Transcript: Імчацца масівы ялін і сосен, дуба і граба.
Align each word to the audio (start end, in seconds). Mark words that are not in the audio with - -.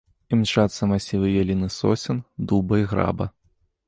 Імчацца 0.35 0.87
масівы 0.93 1.29
ялін 1.33 1.61
і 1.67 1.69
сосен, 1.75 2.21
дуба 2.53 2.81
і 2.85 2.89
граба. 2.95 3.29